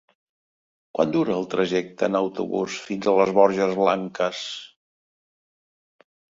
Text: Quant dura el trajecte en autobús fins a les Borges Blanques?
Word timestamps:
Quant 0.99 1.11
dura 1.15 1.35
el 1.41 1.45
trajecte 1.51 2.09
en 2.09 2.17
autobús 2.21 2.79
fins 2.87 3.11
a 3.13 3.15
les 3.21 3.35
Borges 3.37 3.79
Blanques? 3.83 4.43